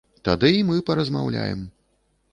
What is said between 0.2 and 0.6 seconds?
Тады